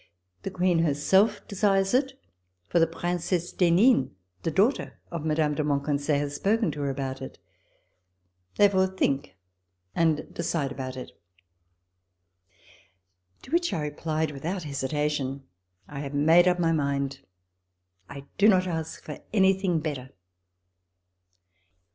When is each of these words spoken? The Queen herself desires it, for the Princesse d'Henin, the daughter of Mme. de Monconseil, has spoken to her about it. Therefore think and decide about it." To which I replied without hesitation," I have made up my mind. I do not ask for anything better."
The 0.41 0.49
Queen 0.49 0.79
herself 0.79 1.47
desires 1.47 1.93
it, 1.93 2.13
for 2.67 2.79
the 2.79 2.87
Princesse 2.87 3.51
d'Henin, 3.51 4.09
the 4.41 4.49
daughter 4.49 4.99
of 5.11 5.23
Mme. 5.25 5.53
de 5.53 5.63
Monconseil, 5.63 6.17
has 6.21 6.33
spoken 6.37 6.71
to 6.71 6.81
her 6.81 6.89
about 6.89 7.21
it. 7.21 7.37
Therefore 8.55 8.87
think 8.87 9.35
and 9.93 10.33
decide 10.33 10.71
about 10.71 10.97
it." 10.97 11.11
To 13.43 13.51
which 13.51 13.73
I 13.73 13.81
replied 13.83 14.31
without 14.31 14.63
hesitation," 14.63 15.43
I 15.87 15.99
have 15.99 16.15
made 16.15 16.47
up 16.47 16.57
my 16.57 16.71
mind. 16.71 17.19
I 18.09 18.25
do 18.39 18.47
not 18.47 18.65
ask 18.65 19.03
for 19.03 19.19
anything 19.31 19.81
better." 19.81 20.09